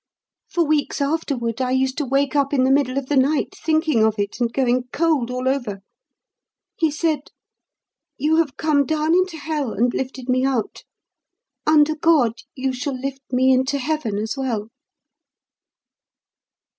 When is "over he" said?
5.47-6.89